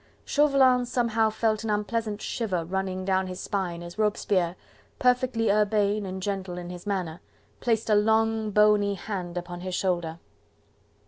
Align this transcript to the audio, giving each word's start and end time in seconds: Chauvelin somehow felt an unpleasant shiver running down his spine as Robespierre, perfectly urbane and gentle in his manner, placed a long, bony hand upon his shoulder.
Chauvelin 0.25 0.87
somehow 0.87 1.29
felt 1.29 1.63
an 1.63 1.69
unpleasant 1.69 2.23
shiver 2.23 2.65
running 2.65 3.05
down 3.05 3.27
his 3.27 3.39
spine 3.39 3.83
as 3.83 3.99
Robespierre, 3.99 4.55
perfectly 4.97 5.51
urbane 5.51 6.07
and 6.07 6.23
gentle 6.23 6.57
in 6.57 6.71
his 6.71 6.87
manner, 6.87 7.21
placed 7.59 7.87
a 7.87 7.93
long, 7.93 8.49
bony 8.49 8.95
hand 8.95 9.37
upon 9.37 9.59
his 9.61 9.75
shoulder. 9.75 10.17